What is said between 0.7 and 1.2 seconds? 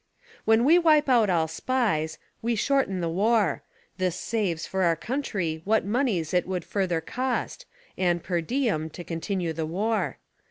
wipe